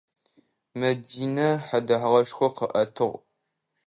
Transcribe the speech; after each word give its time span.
Мэдинэ 0.79 1.47
хьэдэгъэшхор 1.65 2.51
къыӏэтыгъ. 2.57 3.15